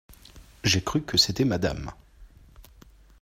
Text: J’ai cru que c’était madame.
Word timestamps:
J’ai 0.63 0.83
cru 0.83 1.03
que 1.03 1.15
c’était 1.15 1.45
madame. 1.45 1.91